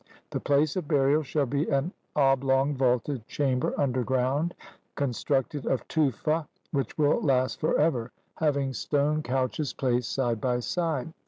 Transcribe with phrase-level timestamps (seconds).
[0.31, 4.55] The place of burial shall be an oblong vaulted chamber underground,
[4.95, 11.13] constructed of tufa, which will last for ever, having stone couches placed side by side.